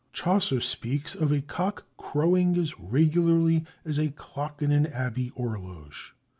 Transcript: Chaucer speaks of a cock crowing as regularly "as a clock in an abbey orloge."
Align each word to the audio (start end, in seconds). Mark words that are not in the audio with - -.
Chaucer 0.13 0.59
speaks 0.61 1.13
of 1.13 1.31
a 1.31 1.41
cock 1.41 1.85
crowing 1.95 2.57
as 2.57 2.79
regularly 2.79 3.65
"as 3.85 3.99
a 3.99 4.09
clock 4.09 4.59
in 4.63 4.71
an 4.71 4.87
abbey 4.87 5.29
orloge." 5.35 6.15